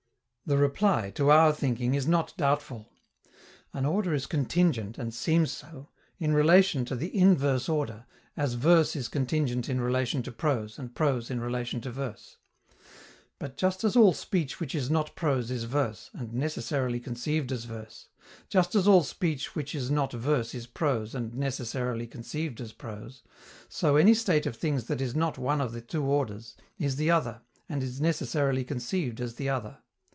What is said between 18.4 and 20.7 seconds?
just as all speech which is not verse is